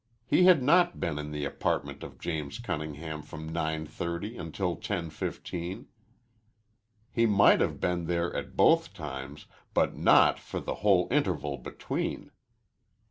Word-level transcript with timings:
He 0.25 0.45
had 0.45 0.63
not 0.63 0.99
been 0.99 1.19
in 1.19 1.29
the 1.29 1.45
apartment 1.45 2.01
of 2.01 2.17
James 2.17 2.57
Cunningham 2.57 3.21
from 3.21 3.53
9.30 3.53 4.35
until 4.39 4.75
10.15. 4.75 5.85
He 7.11 7.25
might 7.27 7.61
have 7.61 7.79
been 7.79 8.05
there 8.05 8.35
at 8.35 8.57
both 8.57 8.95
times, 8.95 9.45
but 9.75 9.95
not 9.95 10.39
for 10.39 10.59
the 10.59 10.73
whole 10.81 11.07
interval 11.11 11.59
between. 11.59 12.31